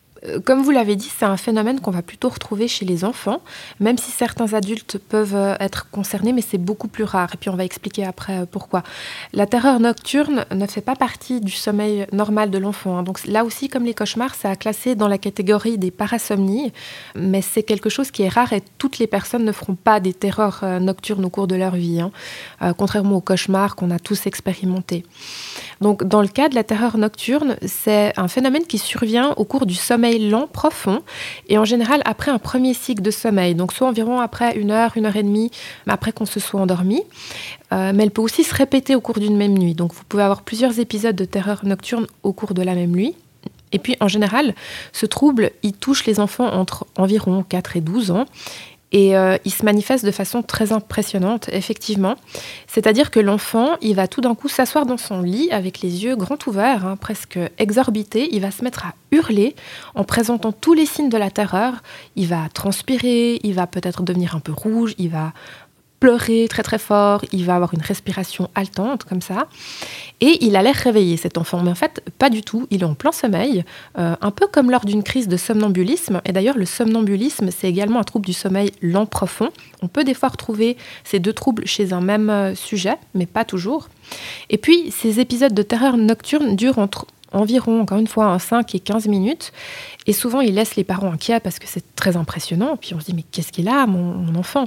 [0.45, 3.41] Comme vous l'avez dit, c'est un phénomène qu'on va plutôt retrouver chez les enfants,
[3.79, 7.31] même si certains adultes peuvent euh, être concernés, mais c'est beaucoup plus rare.
[7.35, 8.83] Et puis on va expliquer après euh, pourquoi.
[9.33, 12.99] La terreur nocturne ne fait pas partie du sommeil normal de l'enfant.
[12.99, 13.03] Hein.
[13.05, 16.73] Donc là aussi, comme les cauchemars, c'est à classer dans la catégorie des parasomnies,
[17.15, 20.13] mais c'est quelque chose qui est rare et toutes les personnes ne feront pas des
[20.13, 22.11] terreurs nocturnes au cours de leur vie, hein.
[22.77, 25.05] contrairement aux cauchemars qu'on a tous expérimentés.
[25.81, 29.67] Donc dans le cas de la terreur nocturne, c'est un phénomène qui survient au cours
[29.67, 31.03] du sommeil lent, profond,
[31.49, 34.93] et en général après un premier cycle de sommeil, donc soit environ après une heure,
[34.97, 35.51] une heure et demie,
[35.87, 37.03] après qu'on se soit endormi.
[37.73, 39.75] Euh, mais elle peut aussi se répéter au cours d'une même nuit.
[39.75, 43.15] Donc vous pouvez avoir plusieurs épisodes de terreur nocturne au cours de la même nuit.
[43.73, 44.55] Et puis en général,
[44.93, 48.25] ce trouble, il touche les enfants entre environ 4 et 12 ans.
[48.93, 52.17] Et euh, il se manifeste de façon très impressionnante, effectivement.
[52.67, 56.17] C'est-à-dire que l'enfant, il va tout d'un coup s'asseoir dans son lit avec les yeux
[56.17, 58.29] grands ouverts, hein, presque exorbités.
[58.33, 59.55] Il va se mettre à hurler
[59.95, 61.75] en présentant tous les signes de la terreur.
[62.17, 65.33] Il va transpirer, il va peut-être devenir un peu rouge, il va
[66.01, 69.49] pleurer très très fort, il va avoir une respiration haletante comme ça,
[70.21, 72.87] et il a l'air réveillé cet enfant, mais en fait pas du tout, il est
[72.87, 73.65] en plein sommeil,
[73.99, 78.01] euh, un peu comme lors d'une crise de somnambulisme, et d'ailleurs le somnambulisme c'est également
[78.01, 79.51] un trouble du sommeil lent profond,
[79.83, 83.45] on peut des fois retrouver ces deux troubles chez un même euh, sujet, mais pas
[83.45, 83.89] toujours,
[84.51, 88.81] et puis ces épisodes de terreur nocturne durent entre environ, encore une fois, 5 et
[88.81, 89.53] 15 minutes.
[90.07, 92.77] Et souvent, ils laissent les parents inquiets parce que c'est très impressionnant.
[92.77, 94.67] Puis on se dit, mais qu'est-ce qu'il a, mon enfant?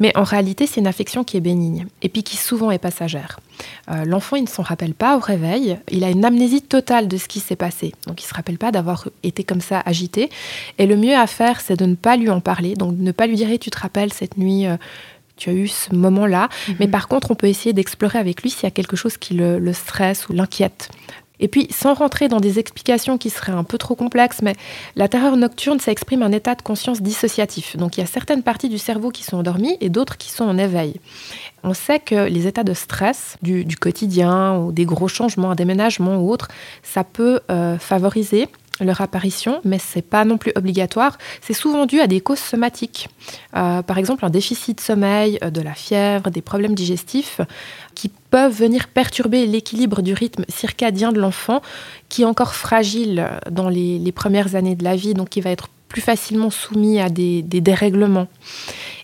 [0.00, 3.40] Mais en réalité, c'est une affection qui est bénigne et puis qui souvent est passagère.
[3.90, 7.16] Euh, l'enfant, il ne s'en rappelle pas au réveil, il a une amnésie totale de
[7.16, 7.92] ce qui s'est passé.
[8.06, 10.30] Donc il ne se rappelle pas d'avoir été comme ça agité.
[10.78, 13.26] Et le mieux à faire, c'est de ne pas lui en parler, donc ne pas
[13.26, 14.66] lui dire tu te rappelles cette nuit.
[14.66, 14.76] Euh,
[15.36, 16.76] tu as eu ce moment-là, mhm.
[16.80, 19.34] mais par contre, on peut essayer d'explorer avec lui s'il y a quelque chose qui
[19.34, 20.90] le stresse ou l'inquiète.
[21.40, 24.54] Et puis, sans rentrer dans des explications qui seraient un peu trop complexes, mais
[24.96, 27.76] la terreur nocturne, ça exprime un état de conscience dissociatif.
[27.76, 30.44] Donc, il y a certaines parties du cerveau qui sont endormies et d'autres qui sont
[30.44, 31.00] en éveil.
[31.62, 36.16] On sait que les états de stress du, quotidien ou des gros changements, un déménagement
[36.16, 36.48] ou autre,
[36.82, 38.48] ça peut euh, favoriser
[38.84, 41.18] leur apparition, mais ce n'est pas non plus obligatoire.
[41.40, 43.08] C'est souvent dû à des causes somatiques.
[43.56, 47.40] Euh, par exemple, un déficit de sommeil, euh, de la fièvre, des problèmes digestifs
[47.94, 51.62] qui peuvent venir perturber l'équilibre du rythme circadien de l'enfant,
[52.08, 55.68] qui est encore fragile dans les, premières années de la vie, donc qui va être
[55.88, 58.28] plus facilement soumis à des dérèglements.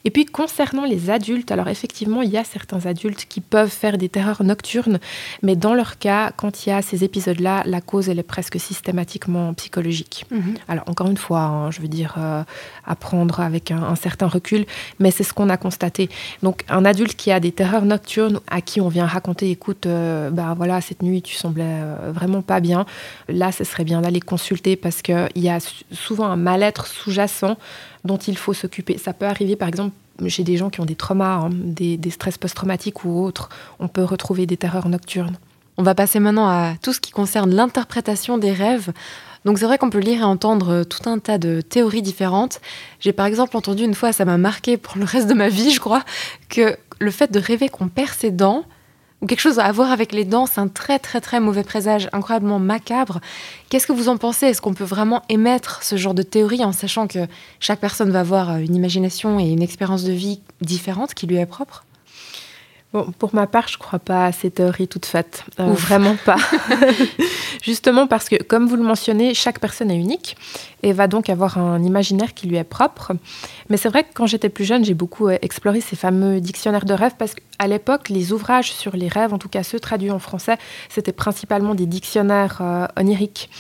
[0.04, 3.98] Et puis concernant les adultes, alors effectivement, il y a certains adultes qui peuvent faire
[3.98, 4.98] des terreurs nocturnes,
[5.42, 8.60] mais dans leur cas, quand il y a ces épisodes-là, la cause, elle est presque
[8.60, 10.26] systématiquement psychologique.
[10.30, 10.54] Mhm.
[10.68, 12.42] Alors encore une fois, hein, je veux dire, euh,
[12.84, 14.66] apprendre avec un, certain recul,
[14.98, 16.10] mais c'est ce qu'on a constaté.
[16.42, 20.54] Donc un adulte qui a des terreurs nocturnes, à qui on vient raconter, écoute, ben
[20.54, 22.86] voilà, cette nuit, tu semblais euh, vraiment pas bien,
[23.28, 25.58] là, ce serait bien d'aller consulter parce qu'il y a
[25.92, 27.56] souvent un mal-être sous-jacent
[28.04, 28.98] dont il faut s'occuper.
[28.98, 29.94] Ça peut arriver par exemple
[30.28, 33.48] chez des gens qui ont des traumas, hein, des, des stress post-traumatiques ou autres,
[33.80, 35.36] on peut retrouver des terreurs nocturnes.
[35.76, 38.92] On va passer maintenant à tout ce qui concerne l'interprétation des rêves.
[39.44, 42.60] Donc c'est vrai qu'on peut lire et entendre tout un tas de théories différentes.
[43.00, 45.70] J'ai par exemple entendu une fois, ça m'a marqué pour le reste de ma vie,
[45.70, 46.04] je crois,
[46.48, 48.64] que le fait de rêver qu'on perd ses dents,
[49.24, 52.10] ou quelque chose à voir avec les dents, c'est un très très très mauvais présage,
[52.12, 53.20] incroyablement macabre.
[53.70, 54.48] Qu'est-ce que vous en pensez?
[54.48, 57.20] Est-ce qu'on peut vraiment émettre ce genre de théorie en sachant que
[57.58, 61.46] chaque personne va avoir une imagination et une expérience de vie différente qui lui est
[61.46, 61.86] propre?
[62.94, 65.42] Bon, pour ma part, je ne crois pas à ces théories toutes faites.
[65.58, 66.36] Euh, vraiment pas.
[67.64, 70.36] Justement parce que, comme vous le mentionnez, chaque personne est unique
[70.84, 73.10] et va donc avoir un imaginaire qui lui est propre.
[73.68, 76.84] Mais c'est vrai que quand j'étais plus jeune, j'ai beaucoup euh, exploré ces fameux dictionnaires
[76.84, 80.12] de rêves parce qu'à l'époque, les ouvrages sur les rêves, en tout cas ceux traduits
[80.12, 80.56] en français,
[80.88, 83.50] c'était principalement des dictionnaires euh, oniriques.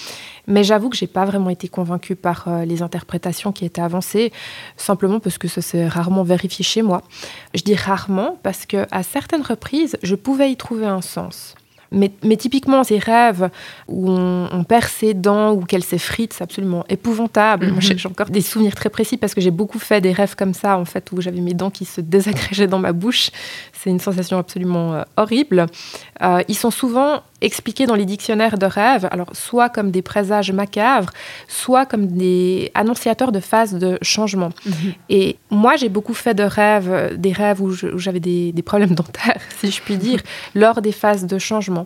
[0.46, 4.32] Mais j'avoue que j'ai pas vraiment été convaincue par euh, les interprétations qui étaient avancées,
[4.76, 7.02] simplement parce que ça s'est rarement vérifié chez moi.
[7.54, 11.54] Je dis rarement parce que à certaines reprises, je pouvais y trouver un sens.
[11.94, 13.50] Mais, typiquement, ces rêves
[13.88, 17.72] où on, perd ses dents ou qu'elles s'effritent, c'est absolument épouvantable.
[17.72, 17.80] Mhm.
[17.80, 20.78] J'ai encore des souvenirs très précis parce que j'ai beaucoup fait des rêves comme ça,
[20.78, 23.30] en fait, où j'avais mes dents qui se désagrégeaient dans ma bouche.
[23.72, 25.66] C'est une sensation absolument euh, horrible.
[26.22, 30.50] Euh, ils sont souvent expliqués dans les dictionnaires de rêves, alors soit comme des présages
[30.50, 31.10] macabres,
[31.46, 34.50] soit comme des annonciateurs de phases de changement.
[34.64, 34.74] Mhm.
[35.10, 39.40] Et moi, j'ai beaucoup fait de rêves, des rêves où j'avais des, des, problèmes dentaires,
[39.60, 40.20] si je puis dire,
[40.54, 41.83] lors des phases de changement.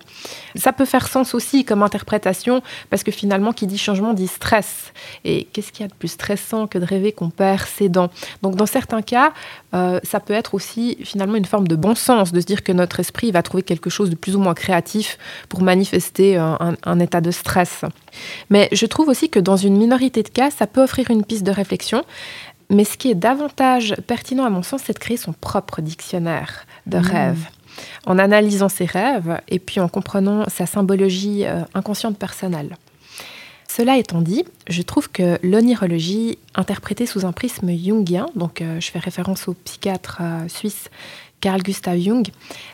[0.54, 4.92] Ça peut faire sens aussi comme interprétation, parce que finalement, qui dit changement dit stress.
[5.24, 8.10] Et qu'est-ce qu'il y a de plus stressant que de rêver qu'on perd ses dents?
[8.42, 9.32] Donc, dans certains cas,
[9.74, 12.72] euh, ça peut être aussi finalement une forme de bon sens, de se dire que
[12.72, 17.20] notre esprit va trouver quelque chose de plus ou moins créatif pour manifester un, état
[17.20, 17.84] de stress.
[18.50, 21.44] Mais je trouve aussi que dans une minorité de cas, ça peut offrir une piste
[21.44, 22.04] de réflexion.
[22.70, 26.66] Mais ce qui est davantage pertinent à mon sens, c'est de créer son propre dictionnaire
[26.86, 27.02] de mmh.
[27.02, 27.46] rêves.
[28.06, 32.76] En analysant ses rêves et puis en comprenant sa symbologie euh, inconsciente personnelle.
[33.70, 38.90] Cela étant dit, je trouve que l'onirologie, interprétée sous un prisme jungien, donc euh, je
[38.90, 40.88] fais référence au psychiatre euh, suisse
[41.40, 42.26] Carl Gustav Jung.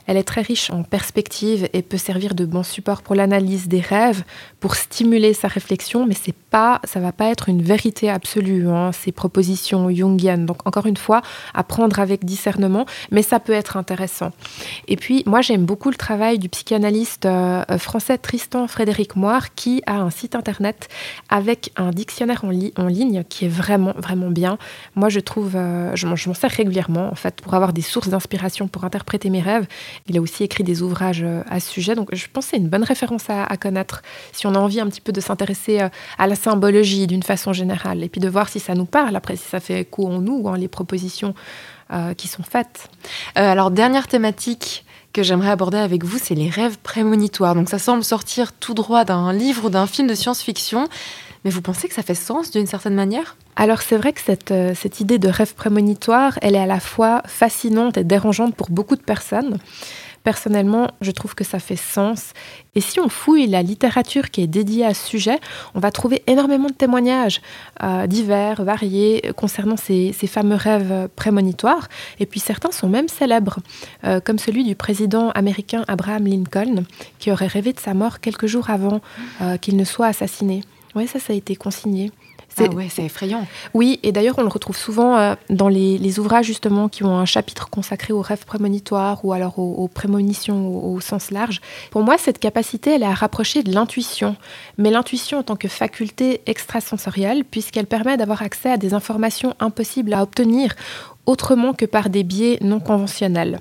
[0.07, 3.81] Elle est très riche en perspectives et peut servir de bon support pour l'analyse des
[3.81, 4.25] rêves,
[4.65, 8.93] pour stimuler sa réflexion, mais c'est pas, ça va pas être une vérité absolue, hein,
[8.93, 10.47] ces propositions jungiennes.
[10.47, 11.21] Donc encore une fois,
[11.53, 14.31] à prendre avec discernement, mais ça peut être intéressant.
[14.89, 19.83] Et puis moi j'aime beaucoup le travail du psychanalyste euh, français Tristan Frédéric Moire, qui
[19.85, 20.89] a un site internet
[21.29, 24.57] avec un dictionnaire en, en ligne qui est vraiment vraiment bien.
[24.95, 28.67] Moi je trouve, euh, je m'en sers régulièrement en fait pour avoir des sources d'inspiration
[28.67, 29.67] pour interpréter mes rêves.
[30.07, 32.71] Il a aussi écrit des ouvrages euh, à ce sujet, donc je pense c'est une
[32.71, 34.01] bonne référence à, connaître
[34.33, 35.89] si on a envie un petit peu de s'intéresser euh,
[36.19, 39.37] à la symbologie d'une façon générale, et puis de voir si ça nous parle, après
[39.37, 41.35] si ça fait écho en nous, hein, les propositions
[41.93, 42.89] euh, qui sont faites.
[43.35, 47.55] alors, dernière thématique que j'aimerais aborder avec vous, c'est les rêves prémonitoires.
[47.55, 50.89] Donc ça semble sortir tout droit d'un livre ou d'un film de science-fiction.
[51.45, 53.37] Mais vous pensez que ça fait sens d'une certaine manière?
[53.57, 56.81] Alors c'est vrai que cette, euh, cette idée de rêve prémonitoire, elle est à la
[56.81, 59.59] fois fascinante et dérangeante pour beaucoup de personnes.
[60.25, 62.33] Personnellement, je trouve que ça fait sens.
[62.75, 65.39] Et si on fouille la littérature qui est dédiée à ce sujet,
[65.75, 67.41] on va trouver énormément de témoignages
[67.83, 71.89] euh, divers, variés, concernant ces, fameux rêves prémonitoires.
[72.19, 73.59] Et puis certains sont même célèbres,
[74.05, 76.85] euh, comme celui du président américain Abraham Lincoln,
[77.19, 79.01] qui aurait rêvé de sa mort quelques jours avant
[79.61, 80.63] qu'il ne soit assassiné.
[80.95, 82.11] Oui, ça, ça a été consigné.
[82.57, 83.47] C'est ah ouais, c'est effrayant.
[83.73, 87.25] Oui, et d'ailleurs, on le retrouve souvent euh, dans les, ouvrages justement qui ont un
[87.25, 91.61] chapitre consacré aux rêves prémonitoires ou alors aux, prémonitions au, sens large.
[91.91, 94.37] Pour moi, cette capacité, elle est à rapprocher de l'intuition,
[94.79, 100.15] mais l'intuition en tant que faculté extrasensorielle, puisqu'elle permet d'avoir accès à des informations impossibles
[100.15, 100.75] à obtenir
[101.27, 103.59] autrement que par des biais non conventionnels.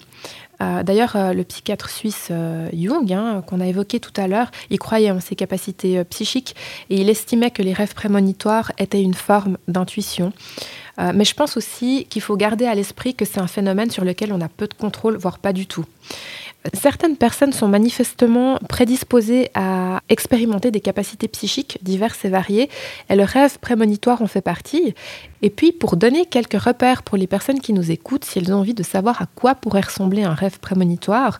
[0.64, 4.50] Euh, d'ailleurs, euh, le psychiatre suisse euh, Jung, hein, qu'on a évoqué tout à l'heure,
[4.70, 6.56] il croyait en ses capacités psychiques
[6.90, 10.34] et il estimait que les rêves prémonitoires étaient une forme d'intuition.
[10.98, 14.32] mais je pense aussi qu'il faut garder à l'esprit que c'est un phénomène sur lequel
[14.32, 15.86] on a peu de contrôle, voire pas du tout.
[16.74, 22.70] Certaines personnes sont manifestement prédisposées à expérimenter des capacités psychiques diverses et variées,
[23.10, 24.96] et le rêve prémonitoire en fait partie.
[25.42, 28.60] Et puis, pour donner quelques repères pour les personnes qui nous écoutent, si elles ont
[28.60, 31.40] envie de savoir à quoi pourrait ressembler un rêve prémonitoire,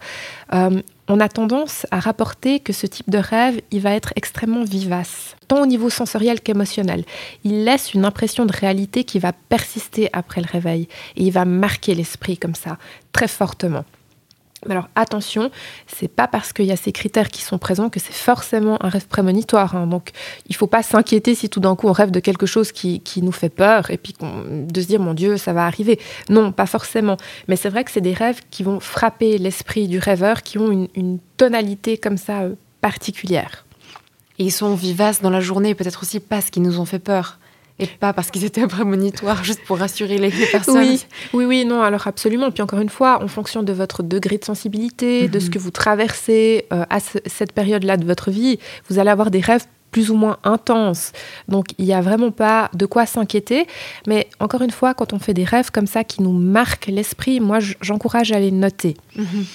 [0.54, 4.64] euh, on a tendance à rapporter que ce type de rêve, il va être extrêmement
[4.64, 7.06] vivace, tant au niveau sensoriel qu'émotionnel.
[7.46, 11.46] Il laisse une impression de réalité qui va persister après le réveil, et il va
[11.46, 12.78] marquer l'esprit comme ça,
[13.14, 13.86] très fortement.
[14.68, 15.52] Mais alors attention,
[15.88, 18.90] c'est pas parce qu'il y a ces critères qui sont présents que c'est forcément un
[18.90, 19.76] rêve prémonitoire.
[19.76, 19.88] hein.
[19.88, 20.10] Donc
[20.48, 23.22] il faut pas s'inquiéter si tout d'un coup on rêve de quelque chose qui, qui
[23.22, 26.00] nous fait peur et puis de se dire mon Dieu ça va arriver.
[26.30, 27.18] Non, pas forcément.
[27.48, 30.72] Mais c'est vrai que c'est des rêves qui vont frapper l'esprit du rêveur, qui ont
[30.72, 33.66] une, une tonalité comme ça euh, particulière.
[34.40, 37.38] Et ils sont vivaces dans la journée, peut-être aussi parce qu'ils nous ont fait peur.
[37.80, 40.78] Et pas parce qu'ils étaient prémonitoires, juste pour rassurer les, personnes.
[40.78, 42.52] Oui, oui, oui, non, alors absolument.
[42.52, 45.72] Puis encore une fois, en fonction de votre degré de sensibilité, de ce que vous
[45.72, 48.60] traversez euh, à ce- cette période-là de votre vie,
[48.90, 51.12] vous allez avoir des rêves plus ou moins intenses.
[51.48, 53.68] Donc il n'y a vraiment pas de quoi s'inquiéter.
[54.08, 57.40] Mais encore une fois, quand on fait des rêves comme ça qui nous marquent l'esprit,
[57.40, 58.98] moi j'encourage à les noter.
[59.16, 59.46] Mhm.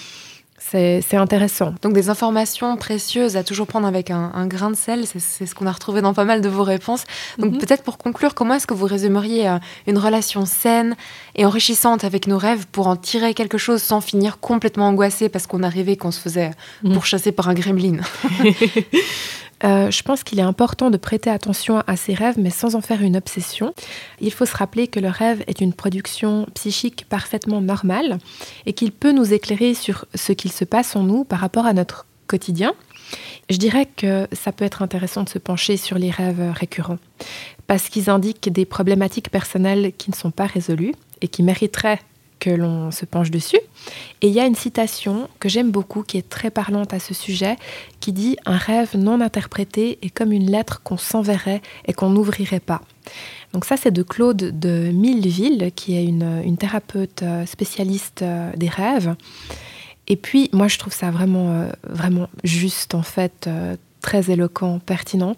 [0.71, 1.73] C'est intéressant.
[1.83, 5.55] Donc des informations précieuses à toujours prendre avec un, un grain de sel, c'est ce
[5.55, 7.05] qu'on a retrouvé dans pas mal de vos réponses.
[7.39, 7.59] Donc Mhm.
[7.59, 10.95] peut-être pour conclure, comment est-ce que vous résumeriez euh, une relation saine
[11.37, 15.47] et enrichissante avec nos rêves pour en tirer quelque chose sans finir complètement angoissé parce
[15.47, 16.51] qu'on a rêvé qu'on se faisait
[16.83, 16.93] Mhm.
[16.93, 17.99] pourchasser par un gremlin?
[19.65, 22.81] Euh, je pense qu'il est important de prêter attention à ses rêves, mais sans en
[22.81, 23.75] faire une obsession.
[24.21, 28.19] Il faut se rappeler que le rêve est une production psychique parfaitement normale
[28.67, 31.73] et qu'il peut nous éclairer sur ce qu'il se passe en nous par rapport à
[31.73, 32.75] notre quotidien.
[33.51, 36.99] Je dirais que ça peut être intéressant de se pencher sur les rêves récurrents,
[37.67, 42.01] parce qu'ils indiquent des problématiques personnelles qui ne sont pas résolues et qui mériteraient
[42.39, 43.61] que l'on se penche dessus.
[44.23, 47.15] Et il y a une citation que j'aime beaucoup, qui est très parlante à ce
[47.15, 47.57] sujet,
[48.01, 52.61] qui dit Un rêve non interprété est comme une lettre qu'on s'enverrait et qu'on n'ouvrirait
[52.61, 52.83] pas.
[53.53, 58.53] Donc ça, c'est de Claude de Milleville, qui est une, une thérapeute euh, spécialiste euh,
[58.57, 59.15] des rêves.
[60.07, 63.49] Et puis, moi, je trouve ça vraiment, euh, vraiment juste, en fait,
[64.01, 65.35] très éloquent, pertinent.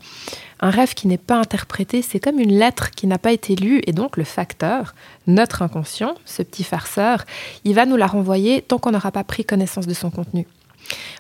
[0.61, 3.81] Un rêve qui n'est pas interprété, c'est comme une lettre qui n'a pas été lue,
[3.87, 4.94] et donc le facteur,
[5.27, 7.25] notre inconscient, ce petit farceur,
[7.64, 10.46] il va nous la renvoyer tant qu'on n'aura pas pris connaissance de son contenu.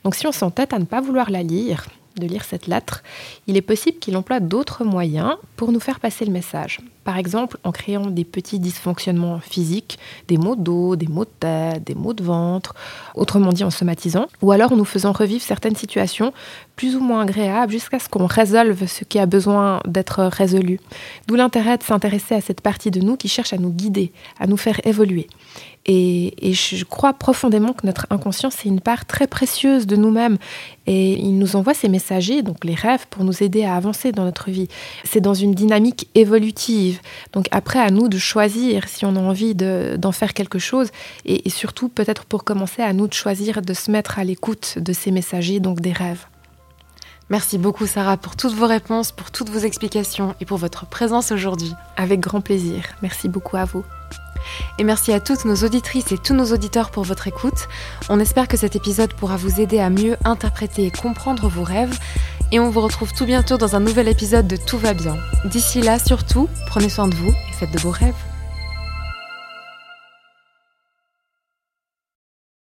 [0.04, 3.02] Donc si on s'entête à ne pas vouloir la lire, de lire cette lettre,
[3.46, 6.80] il est possible qu'il emploie d'autres moyens pour nous faire passer le message.
[7.04, 11.30] Par exemple, en créant des petits dysfonctionnements physiques, des maux de dos, des maux de
[11.40, 12.74] tête, des maux de ventre,
[13.14, 16.32] autrement dit en somatisant, ou alors en nous faisant revivre certaines situations
[16.76, 20.80] plus ou moins agréables jusqu'à ce qu'on résolve ce qui a besoin d'être résolu.
[21.26, 24.46] D'où l'intérêt de s'intéresser à cette partie de nous qui cherche à nous guider, à
[24.46, 25.26] nous faire évoluer.
[25.86, 30.36] Et, je crois profondément que notre inconscient, c'est une part très précieuse de nous-mêmes.
[30.86, 34.24] Et il nous envoie ces messagers, donc les rêves, pour nous aider à avancer dans
[34.24, 34.68] notre vie.
[35.04, 36.89] C'est dans une dynamique évolutive.
[37.32, 40.88] Donc après, à nous de choisir si on a envie de- d'en faire quelque chose.
[41.24, 44.78] Et, et surtout, peut-être pour commencer, à nous de choisir de se mettre à l'écoute
[44.78, 46.26] de ces messagers, donc des rêves.
[47.28, 51.30] Merci beaucoup Sarah pour toutes vos réponses, pour toutes vos explications et pour votre présence
[51.30, 51.72] aujourd'hui.
[51.96, 52.82] Avec grand plaisir.
[53.02, 53.84] Merci beaucoup à vous.
[54.78, 57.68] Et merci à toutes nos auditrices et tous nos auditeurs pour votre écoute.
[58.08, 61.96] On espère que cet épisode pourra vous aider à mieux interpréter et comprendre vos rêves.
[62.52, 65.16] Et on vous retrouve tout bientôt dans un nouvel épisode de Tout va bien.
[65.44, 68.29] D'ici là, surtout, prenez soin de vous et faites de beaux rêves.